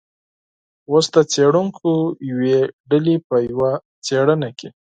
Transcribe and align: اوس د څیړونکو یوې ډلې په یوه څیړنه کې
اوس 0.91 1.05
د 1.15 1.17
څیړونکو 1.31 1.89
یوې 2.29 2.57
ډلې 2.89 3.15
په 3.27 3.35
یوه 3.49 3.71
څیړنه 4.05 4.49
کې 4.57 4.69